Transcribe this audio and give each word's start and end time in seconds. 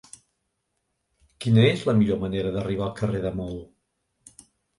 Quina 1.45 1.65
és 1.73 1.83
la 1.89 1.95
millor 1.99 2.19
manera 2.25 2.55
d'arribar 2.57 2.85
al 2.87 2.97
carrer 3.03 3.23
de 3.27 3.35
Maó? 3.43 3.61